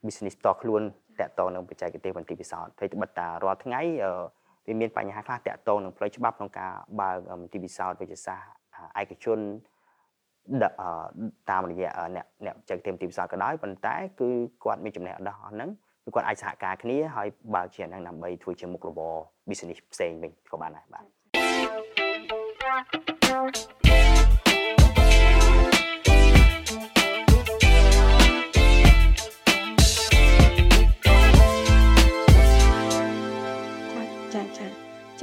[0.06, 0.82] business តខ្លួន
[1.20, 3.82] តកតនឹងបច្ចេកទេសបន្តិពិសោធន៍ហើយត្បិតតារាល់ថ្ងៃ
[4.68, 9.40] វាមានបញ្ហាខ្លះតកតនឹងផ្លូវច្បាប់ក្នុងការបើកបន្តិពិសោធន៍វិទ្យាសាស្ត្រឯកជន
[11.50, 14.30] តាមរយៈអ្នកអ្នកបច្ចេកទេសបន្តិពិសោធន៍ក៏ដោយប៉ុន្តែគឺ
[14.64, 15.70] គាត់មានចំណេះដោះអស់ហ្នឹង
[16.06, 19.16] គឺគាត់អាចសហការគ្នាហើយបើកជាហ្នឹងដើម្បីធ្វើជាមុខរបរ
[19.50, 21.02] business ផ្សេងវិញក៏បានដែរបា
[23.16, 23.19] ទ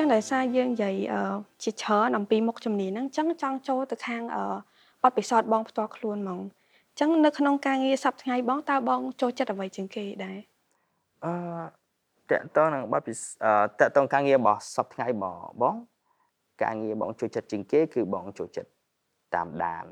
[0.07, 0.95] ងដោយសារយើងនិយាយ
[1.63, 4.23] ជាច្រើនអំពីមុខជំនាញហ្នឹងចឹងចង់ចូលទៅខាង
[5.03, 6.41] បទពិសោធន៍បងផ្ទាល់ខ្លួនហ្មង
[7.01, 10.39] ចឹងនៅក្នុងការងារសប្តាហ៍ថ្ងៃបងតើបងចូលចិត្តអ្វីជាងគេដែរ
[11.25, 11.33] អឺ
[12.31, 13.17] តកតនឹងបទពិត
[13.81, 15.77] កតការងាររបស់សប្តាហ៍ថ្ងៃបងបង
[16.63, 18.71] ការងារបងចូលចិត្តជាងគេគឺបងចូលចិត្ត
[19.35, 19.85] តាមដាន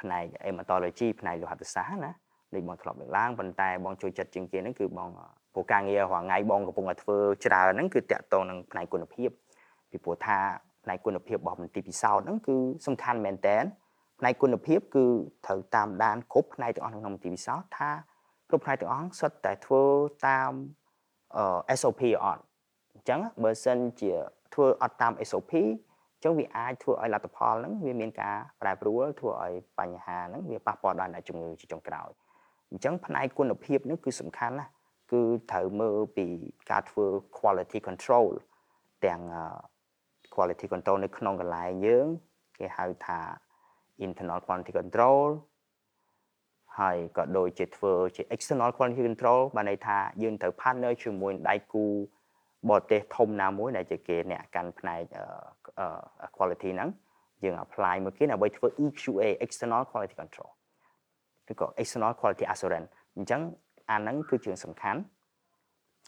[0.00, 2.12] ផ្នែក hematology ផ្នែកលោហិតសាស្ត្រណា
[2.54, 5.08] ដូចបងធ្លាប់លើកឡើងប៉ុន្តែបងចូលចិត្តជាងគេហ្នឹងគឺបង
[5.54, 9.28] ព្រោះការងាររាល់ថ្ងៃបងកំពុងតែធ្វើច្រើនហ្នឹងគឺតាក់ទងនឹងផ្នែកគុណភាព
[9.90, 10.38] ពីព្រោះថា
[10.84, 13.58] ផ្នែកគុណភាពរបស់មន្ទីរពិសោធន៍ហ្នឹងគឺសំខាន់មែនតើ
[14.18, 15.04] ផ្នែកគុណភាពគឺ
[15.46, 17.90] ត្រូវតាមដានគ្រប់ផ្នែកទាំងអស់ក្នុងមន្ទីរពិសោធន៍ថា
[18.50, 19.82] គ្រប់ផ្នែកទាំងអស់សុទ្ធតែធ្វើ
[20.26, 20.50] តាម
[21.78, 22.42] SOP អត់
[22.94, 24.12] អញ្ចឹងបើសិនជា
[24.54, 32.10] ធ្វើអត់តាម SOP អញ្ចឹងវាអាចធ្វើឲ្យលទ្ធផលហ្នឹងវាមានការប្រែប្រួលធ្វើឲ្យបញ្ហាហ្នឹងវាប៉ះពាល់ដល់អ្នកជំងឺជាចុងក្រោយ
[32.70, 34.70] អញ្ចឹងផ្នែកគុណភាពនេះគឺសំខាន់ណាស់
[35.12, 36.26] គឺត្រូវមើលពី
[36.70, 37.06] ការធ្វើ
[37.38, 38.26] quality control
[39.06, 39.22] ទាំង
[40.34, 42.06] quality control នៅក្នុងកន្លែងយើង
[42.58, 43.18] គេហៅថា
[44.06, 45.20] internal quality control
[46.78, 51.84] ហើយក៏ដូចជាធ្វើជា external quality control បានន័យថាយើងត្រូវ partner ជាមួយដៃគូ
[52.68, 55.02] បរទេសធំណាមួយដែលជាគេអ្នកកាន់ផ្នែក
[56.36, 56.90] quality ហ្នឹង
[57.44, 60.50] យើង apply មួយគេដើម្បីធ្វើ EQA external quality control
[61.50, 63.40] ឬក៏ external quality assurance អញ្ចឹង
[63.90, 65.00] អាហ្នឹងគឺជាសំខាន់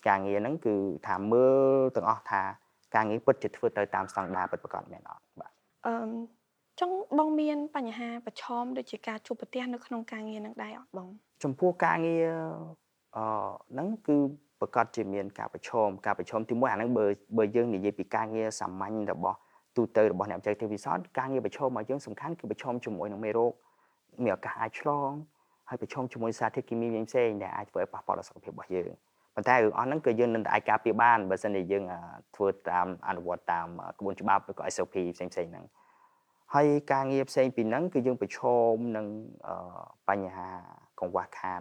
[0.09, 0.75] ការងារហ្នឹងគឺ
[1.07, 2.43] ថាមើលទាំងអស់ថា
[2.95, 5.51] ការងារពិតជាធ្វើទៅតាមស្តង់ដារពិតប្រាកដមែនអត់បាទ
[5.87, 5.95] អឺ
[6.81, 11.09] ចង់បងមានបញ្ហាប្រឈមដូចជាការជួបប្រទះនៅក្នុងការងារហ្នឹងដែរអត់បង
[11.45, 12.27] ចំពោះការងារ
[13.17, 13.25] អឺ
[13.73, 14.17] ហ្នឹងគឺ
[14.61, 17.07] ប្រកាសជាមានការប្រឈមការប្រឈមទីមួយអាហ្នឹងបើ
[17.39, 19.37] បើយើងនិយាយពីការងារសាមញ្ញរបស់
[19.77, 23.53] ទូទៅរបស់អ្នកបច្ចេកទេសវិសោធន៍ការងារប្រឈមរបស់យើងសំខាន់គឺប្រឈមជាមួយនឹងមេរោគ
[24.23, 25.11] មានឱកាសអាចឆ្លង
[25.73, 28.91] ហើយប្រឈមជាមួយសារធាតុគីមីផ្សេងៗដែលអាចធ្វើឲ្យប៉ះពាល់ដល់សុខភាពរបស់យើង
[29.35, 31.85] ប៉ុន្តែរឿងអស់ហ្នឹងគឺយើងនឹងអាចការពារបានបើសិនជាយើង
[32.37, 33.67] ធ្វើតាមអនុវត្តតាម
[33.99, 35.65] ក្បួនច្បាប់ឬក៏ SOP ផ្សេងៗហ្នឹង
[36.55, 38.41] ហើយការងារផ្សេងពីហ្នឹងគឺយើងប្រឈ
[38.73, 39.07] មនឹង
[40.09, 40.49] បញ្ហា
[41.01, 41.61] កង្វះខាត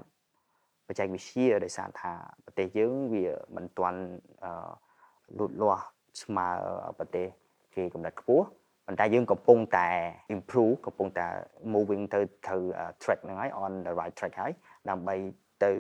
[0.88, 2.14] បច្ចេកវិទ្យាដោយសារថា
[2.46, 4.02] ប្រទេសយើងវាមិនទាន់
[5.38, 5.86] លូតលាស់
[6.24, 6.48] ស្មើ
[6.98, 7.28] ប្រទេស
[7.76, 8.46] គេកម្រិតខ្ពស់
[8.92, 9.88] ប៉ុន្តែយើងកំពុងតែ
[10.36, 11.26] improve កំពុងតែ
[11.74, 12.56] moving ទៅទៅ
[13.04, 14.52] track ហ្នឹងហើយ on the right track ហើយ
[14.90, 15.16] ដើម្បី
[15.64, 15.72] ទៅ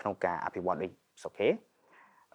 [0.00, 0.92] ក្នុងការអភិវឌ្ឍដូច
[1.24, 1.48] សុខេ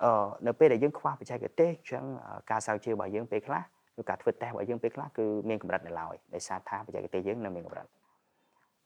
[0.03, 2.03] អឺនៅពេលដែលយើងខ្វះបច្ចេកទេសអញ្ចឹង
[2.51, 3.61] ការស្រាវជ្រាវរបស់យើងពេលខ្លះ
[3.99, 7.87] ឬការធ្វើតេស្តរបស់យើងពេលខ្លះគឺមានកម្រិតនៅឡើយដោយសារថាបច្ចេកទេសយើងនៅមានកម្រិត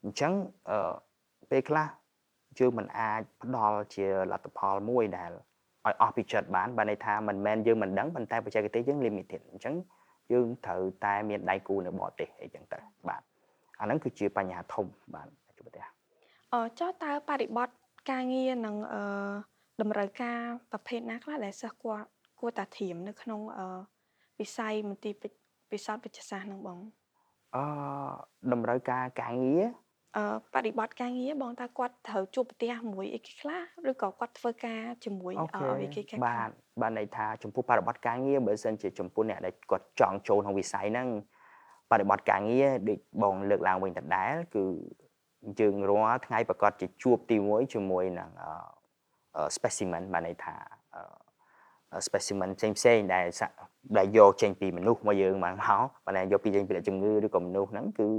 [0.03, 0.33] អញ្ចឹង
[0.69, 0.93] អឺ
[1.51, 1.87] ពេលខ្លះ
[2.59, 5.31] យើងមិនអាចផ្ដល់ជាលទ្ធផលមួយដែល
[5.85, 9.75] ឲ្យអស់ពីចិត្តបានបើន័យថាមិនមែនយើងមិនដឹងប៉ុន្តែបច្ចេកទេសយើង limited អញ្ចឹង
[10.33, 13.21] យើងត្រូវតែមានដៃគូនៅបរទេសអីចឹងទៅបាទ
[13.79, 14.85] អាហ្នឹងគឺជាបញ្ហាធំ
[15.15, 15.85] បាទជួបប្រទេស
[16.53, 17.75] អឺចុះតើបរិបត្តិ
[18.11, 19.03] ការងារនឹងអឺ
[19.81, 20.39] តម្រូវការ
[20.71, 22.07] ប្រភេទណាខ្លះដែលសិស្សគាត់
[22.39, 23.67] គួរតែត្រៀមនៅក្នុងអឺ
[24.39, 25.13] វិស័យមន្ទីរ
[25.71, 26.79] ពិសោធន៍វិទ្យាសាស្ត្រនឹងបង
[27.55, 27.63] អឺ
[28.51, 29.86] តម្រូវការការងារអឺ
[30.55, 35.33] បរិបត្តិការងារបងតើគាត់ត្រូវជួបប្រទះមួយអីគេខ្លះឬក៏គាត់ធ្វើការជាមួយ
[35.81, 36.49] អីគេខ្លះបាទ
[36.81, 41.07] បាទន័យថាចំពោះបរិបត្តិការងារបើសិនជាចំពោះអ្នកដែលគាត់ចង់ចូលក្នុងវិស័យហ្នឹង
[41.91, 44.65] បរិបត្តិការងារដូចបងលើកឡើងវិញដដែលគឺ
[45.59, 48.29] យើងរាល់ថ្ងៃប្រកាសជាជួបទី1ជាមួយនឹង
[49.55, 50.55] specimen បានន័យថា
[52.07, 53.25] specimen ផ្សេងផ្សេងដែល
[53.97, 58.09] ដែលយកចេញពីមនុស្សមកយើងមកមកបើតែយកពីចេញពីជំងឺឬក៏មនុស្សហ្នឹងគឺ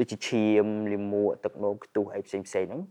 [0.00, 2.82] ដូចជាឈាមលាមកទឹកនោមខ្ទុះអីផ្សេងផ្សេងហ្នឹង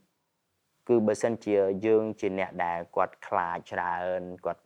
[0.88, 4.64] គឺបើសិនជាយើងជាអ្នកដែលគាត់ខ្លាចច្រើនគាត់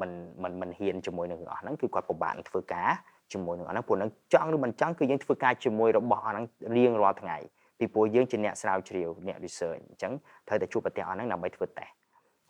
[0.00, 2.90] មិនមិនមិនហ៊ានជាមួយនឹងរឿងអស់ហ្នឹងគឺគាត់ពិបាកធ្វើការ
[3.32, 6.44] ជាមួយនឹងអាហ្នឹងព្រោះនឹងចង់ឬមិនចង់គឺយើងធ្វើការជាមួយរបស់អាហ្នឹង
[6.76, 7.36] រៀងរាល់ថ្ងៃ
[7.78, 10.12] ពីព្រោះយើងជាអ្នកស្រាវជ្រាវអ្នក research អញ្ចឹង
[10.48, 11.92] ត្រូវតែជួបប្រទេសអាហ្នឹងដើម្បីធ្វើតេស្ត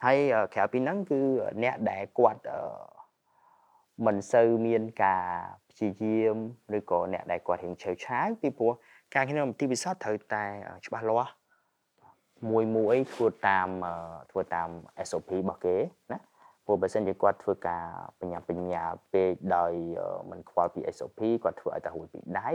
[0.04, 0.18] ហើយ
[0.54, 1.20] ក្រៅពីហ្នឹងគឺ
[1.62, 2.40] អ្នកដែលគាត់
[4.06, 5.26] មិនសូវមានការ
[5.70, 6.36] ព្យាយាម
[6.76, 8.72] ឬក៏អ្នកដែលគាត់រៀងឆេវឆាវពីព្រោះ
[9.14, 10.44] ការងារទីពិសោធន៍ត្រូវតែ
[10.86, 11.32] ច្បាស់លាស់
[12.50, 13.68] មួយមួយធ្វើតាម
[14.30, 14.68] ធ្វើតាម
[15.08, 15.76] SOP របស់គេ
[16.12, 16.18] ណា
[16.66, 17.84] ព្រោះបើសិនជាគាត់ធ្វើការ
[18.20, 19.72] បញ្ញាបញ្ញាពេកដោយ
[20.30, 22.50] មិនខ្វល់ពី SOP គាត់ធ្វើឲ្យតែរួចពីដៃ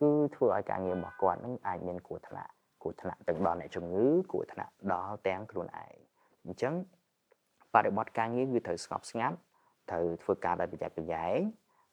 [0.00, 5.96] គឺធ្វើឲ្យការងាររបស់គាត់នឹងអាចមានគ្រោះថ្នាក់គ្រោះថ្នាក់ទាំងដល់អ្នកជំងឺគ្រោះថ្នាក់ដល់ទាំងខ្លួនឯង
[6.44, 6.74] អញ្ចឹង
[7.74, 9.36] បរិបទការងារគឺត្រូវស្ងប់ស្ងាត់
[9.90, 11.38] ត្រូវធ្វើការដោយប្រយ័ត្នប្រយែង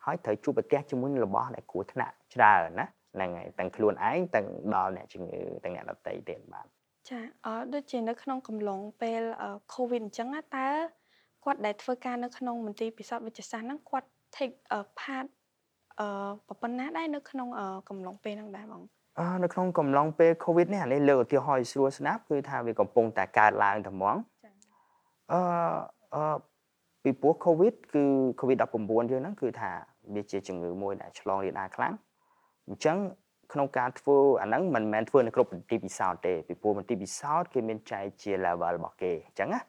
[0.06, 6.68] ហើយត្រូវជួបប្រទះជាមួយនឹងរបស់ដែលគ្រោះថ្នាក់ច្រើនណា ហ្នឹងហើយទាំងខ្លួនឯងទាំងដល់អ្នកជំងឺទាំងអ្នកដទៃទៀតបាទ
[7.10, 9.22] ចាអឺដូចជានៅក្នុងកំឡុងពេល
[9.74, 10.68] COVID អញ្ចឹងតើ
[11.46, 14.56] គាត់ដែលធ្វើការនៅក្នុងមន្ទីរពិសោធន៍វិទ្យាសាស្ត្រហ្នឹងគាត់ take
[15.00, 15.26] part
[16.00, 17.48] អឺប៉ុណ្ណាដែរនៅក្នុង
[17.90, 18.84] កំឡុងពេលហ្នឹងដែរបង
[19.20, 24.16] អឺនៅក្នុងកំឡុងពេល COVID នេះអានេះលើកឧទាហរណ៍ស្រួលស្ដាប់គឺថាវាកំពុងតែកើតឡើងតែហ្មង
[25.32, 25.42] អឺ
[26.16, 26.36] អឺ
[27.04, 28.04] ពីព្រោះ COVID គឺ
[28.40, 29.72] COVID-19 យើងហ្នឹងគឺថា
[30.16, 31.94] វាជាជំងឺមួយដែលឆ្លងរាលដាលខ្លាំង
[32.68, 32.98] អញ្ចឹង
[33.54, 39.62] ក្នុងការធ្វើអាហ្នឹងមិនមែនធ្វើនៅគ្រប់មន្ទីរពិសោធន៍ទេពីព្រោះមន្ទីរពិសោធន៍គេមានចែកជា level របស់គេអញ្ចឹងណា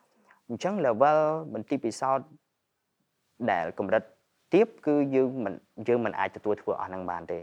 [0.49, 1.19] អញ្ចឹង level
[1.53, 2.27] មន្ទីរពិសោធន៍
[3.51, 4.03] ដែលកម្រិត
[4.53, 5.53] ទាបគឺយើងមិន
[5.87, 7.39] យើងមិនអាចទទួលធ្វើអស់ហ្នឹងបានទេ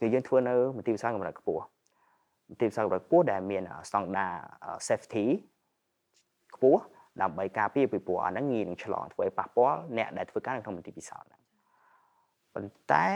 [0.00, 1.64] គឺយើងធ្វើនៅមន្ទីរពិសោធន៍កម្រិតខ្ពស់
[2.48, 4.34] មន្ទីរពិសោធន៍កម្រិតខ្ពស់ដែលមានស្តង់ដារ
[4.88, 5.26] safety
[6.54, 6.82] ខ្ពស់
[7.22, 11.40] ដើម្បីការពារពីព្រោះអាហ្នឹងងាយនឹងឆ្លងធ្វើឲ្យប៉ះពាល់អ្នកដែលធ្វើការនៅក្នុងមន្ទីរពិសោធន៍ហ្នឹង
[12.54, 13.06] ប៉ុន្តែ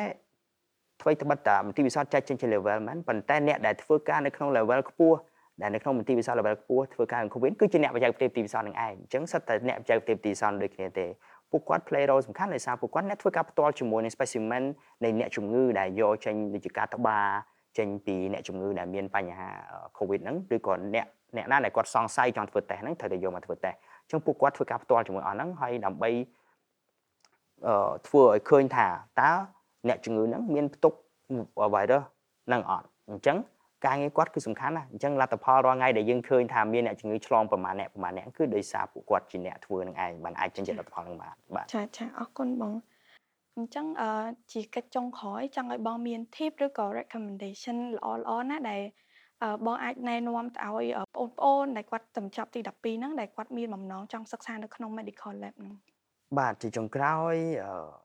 [1.01, 5.19] អ្វីត្បិតតែមន្ទីរពិសោធន៍ចែកចេញជា level មែនប៉ុន្តែអ្នកដែលធ្វើការនៅក្នុង level ខ្ពស់
[5.63, 11.07] ដែលនៅក្នុងមន្ទីរពិសោធន៍ level ខ្ពស់ធ្វើការក្នុង COVID គឺជាអ្នកបច្ចេកទេសមន្ទីរពិសោធន៍នឹងឯងអញ្ចឹងសិតតែអ្នកបច្ចេកទេសមន្ទីរពិសោធន៍ដូចគ្នាទេ
[11.51, 14.65] ពួកគាត់ play role សំខាន់ដោយសារពួកគាត់អ្នកធ្វើការផ្ទាល់ជាមួយនឹង specimen
[15.05, 17.19] នៃអ្នកជំងឺដែលយកចេញដូចជាការត្បា
[17.79, 19.49] ចេញពីអ្នកជំងឺដែលមានបញ្ហា
[19.99, 26.11] COVID ហ្នឹងឬក៏អ្នកអ្នកណាដែលគាត់សង្ស័យចង់ធ្វើតេស្តហ្នឹងត្រូវតែយកមកធ្វើតេស្តអញ្ចឹងពួកគាត់ធ្វើការផ្ទាល់ជាមួយអស់ហ្នឹងហើយដើម្បី
[27.67, 28.87] អឺធ្វើឲ្យឃើញថា
[29.21, 29.31] តើ
[29.89, 30.93] អ្នកជំងឺហ្នឹងមានផ្ទុក
[31.75, 32.05] virus
[32.53, 33.37] នឹងអត់អញ្ចឹង
[33.87, 42.73] ការងារគាត់គឺសំខាន់ណាស់អញ្ចឹងលទ្ធផលរាល់ថ្ងៃដែលយើងឃើញថាមានអ្នកជំងឺឆ្លងប្រមាណអ្នកប្រមាណអ្នកគឺដោយសារពួកគាត់ជាអ្នកធ្វើនឹងឯងបានអាចចេញជាលទ្ធផលនឹងបានបាទចាចាអរគុណបង
[43.57, 44.11] អញ្ចឹងអឺ
[44.53, 48.83] ជាកិច្ចចុងក្រោយចង់ឲ្យបងមាន tip ឬក៏ recommendation ល្អល្អណាដែល
[49.67, 55.75] បងអាចណែនាំទៅឲ្យបងប្អូនដែលគាត់ចំចប់ទី12ហ្នឹងដែលគាត់មានបំណងចង់សិក្សានៅក្នុង medical lab ហ្នឹង
[56.39, 58.04] បាទជាចុងក្រោយអឺ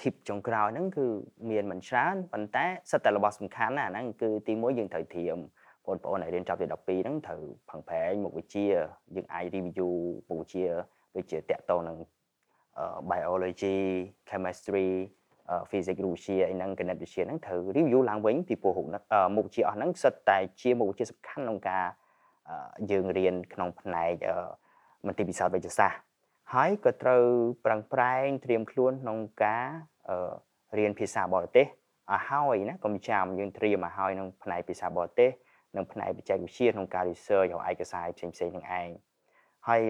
[0.00, 1.06] tip ចុងក្រោយហ្នឹងគឺ
[1.50, 5.38] មានមិនច្រើនប៉ុន្តែសិតតែរបស់សំខាន់ណាហ្នឹងគឺទី1យើងត្រូវត្រៀម
[5.86, 8.64] បងប្អូនដែលរៀនចប់ទី12ហ្នឹងត្រូវផឹងប្រែងមុខវិជ្ជា
[9.14, 9.90] យើងអាច review
[10.28, 10.64] មុខវិជ្ជា
[11.16, 11.96] ដូចជាតកតនឹង
[13.10, 13.78] biology
[14.30, 14.88] chemistry
[15.70, 18.78] physics រូបវិទ្យាអីហ្នឹងគណិតវិទ្យាហ្នឹងត្រូវ review ឡើងវិញពីព្រោះ
[19.36, 21.84] មុខវិជ្ជាអស់ហ្នឹងសិតតែជាមុខវិជ្ជាសំខាន់ក្នុងការ
[22.90, 24.14] យើងរៀនក្នុងផ្នែក
[25.06, 26.09] មន្ទីរពិសោធន៍វិទ្យាសាស្ត្រ
[26.54, 27.24] ហើយក៏ត្រូវ
[27.64, 29.68] ប្រឹងប្រែងត្រៀមខ្លួនក្នុងការ
[30.78, 35.30] រៀនភាសាបរទេសឲ្យហើយណាកុំចាំយើងត្រៀមឲ្យហើយក្នុងផ្នែកភាសាបរទេស
[35.76, 38.88] និងផ្នែកបច្ចេកវិទ្យាក្នុងការ research ឲ្យឯកសារផ្សេងផ្សេងនឹងឯង
[39.68, 39.80] ហើយ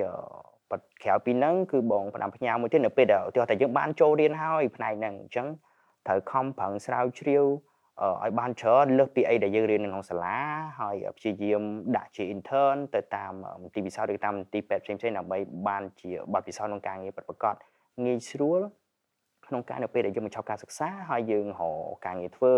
[1.02, 5.46] ក្រៅពីហ្នឹងគឺបងផ្ដាំផ្ញើមួយទៀតនៅពេលដែលឧទាហរណ៍តែយើងបានចូលរៀនហើយផ្នែកហ្នឹងអញ្ចឹង
[6.06, 7.44] ត្រូវខំប្រឹងស្រាវជ្រាវ
[8.22, 10.36] ឲ្យបានច្រើនលើសពីអីដែលយើងរៀននៅក្នុងសាលា
[10.80, 11.62] ហើយព្យាយាម
[11.96, 13.32] ដាក់ជា intern ទៅតាម
[13.62, 17.54] មន្ទីរពិសោធន៍ឬតាមមន្ទីរពេទ្យផ្សេងៗដើម្បីបានជាបទពិសោធន៍ក្នុងការងារប្រកប
[18.04, 18.60] ងាយស្រួល
[19.46, 21.62] ក្នុងការនៅពេលដែលយើងបញ្ចប់ការសិក្សាហើយយើងរ
[21.94, 22.54] កការងារធ្វើ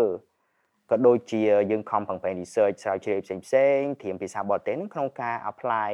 [0.91, 5.91] ក៏ដូចជាយើងខំប្រឹងប្រែង research ស្រាវជ្រាវផ្សេងផ្សេងត្រៀមភាសាបរទេសនឹងក្នុងការ apply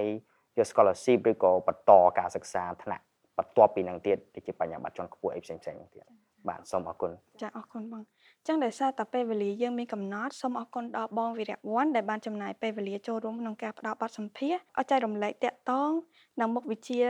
[0.58, 3.04] យក scholarship ឬក៏បន្តការសិក្សាថ្នាក់
[3.38, 6.06] បន្ទាប់ពីនឹងទៀតដូចជាបញ្ញាបត្រជាន់ខ្ពស់អីផ្សេងផ្សេងទៀត
[6.48, 8.02] បាទសូមអរគុណចាអរគុណបង
[8.48, 15.92] ចឹងដោយសារតែពេលវេលាយើងមានកំណត់សូមអរគុណដល់បងវិរៈវ័នដែលបានចំណាយពេលវេលាចូលរួមក្នុងការផ្តល់បទសម្ភាសន៍ឲ្យចែករំលែកតាក់ទង
[16.40, 17.02] នៅមុខវិជ្ជា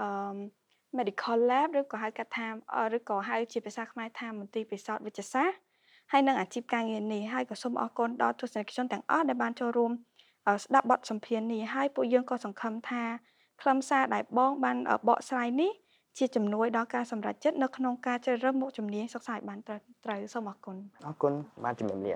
[0.00, 0.08] អឺ
[0.98, 2.46] medical lab ឬក៏ហៅកាត់ថា
[2.96, 5.56] ឬក៏ហៅជាភាសាខ្មែរថាមន្ទីរពិសោធន៍វិទ្យាសាស្ត្រ
[6.12, 9.92] ហើយនឹងអាជីពការងារនេះហើយក៏សូមអរគុណដល់ទស្សនិកជនទាំងអស់ដែលបានចូលរួម
[10.64, 13.02] ស្ដាប់បទសម្ភាសន៍នេះហើយពួកយើងក៏សង្ឃឹមថា
[13.60, 14.76] ខ្លឹមសារដែលបងបាន
[15.08, 15.72] បកស្រាយនេះ
[16.18, 21.32] ជាជំនួយដល់ការសម្រេចចិត្តនៅក្នុងការជ្រើសរើសមុខជំនាញសិក្សាឲ្យបានត្រូវត្រូវសូមអរគុណអរគុណ
[21.64, 22.14] បានជំរាបលា